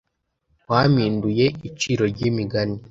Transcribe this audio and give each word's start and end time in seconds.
wampinduye 0.69 1.45
iciro 1.67 2.03
ry'imigani 2.13 2.77